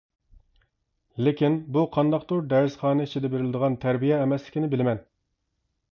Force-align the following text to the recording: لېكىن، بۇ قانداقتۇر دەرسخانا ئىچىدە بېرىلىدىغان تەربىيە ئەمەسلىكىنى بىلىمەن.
لېكىن، 1.27 1.57
بۇ 1.75 1.83
قانداقتۇر 1.97 2.41
دەرسخانا 2.53 3.07
ئىچىدە 3.11 3.33
بېرىلىدىغان 3.35 3.79
تەربىيە 3.85 4.19
ئەمەسلىكىنى 4.23 4.71
بىلىمەن. 4.73 5.09